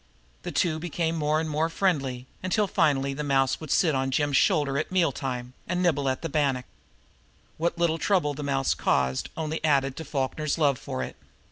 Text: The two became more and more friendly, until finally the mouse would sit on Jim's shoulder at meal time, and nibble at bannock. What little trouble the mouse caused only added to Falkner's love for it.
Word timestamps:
The 0.41 0.51
two 0.51 0.79
became 0.79 1.15
more 1.15 1.39
and 1.39 1.47
more 1.47 1.69
friendly, 1.69 2.25
until 2.41 2.65
finally 2.65 3.13
the 3.13 3.23
mouse 3.23 3.59
would 3.59 3.69
sit 3.69 3.93
on 3.93 4.09
Jim's 4.09 4.35
shoulder 4.35 4.79
at 4.79 4.91
meal 4.91 5.11
time, 5.11 5.53
and 5.67 5.83
nibble 5.83 6.09
at 6.09 6.21
bannock. 6.31 6.65
What 7.59 7.77
little 7.77 7.99
trouble 7.99 8.33
the 8.33 8.41
mouse 8.41 8.73
caused 8.73 9.29
only 9.37 9.63
added 9.63 9.95
to 9.97 10.03
Falkner's 10.03 10.57
love 10.57 10.79
for 10.79 11.03
it. 11.03 11.17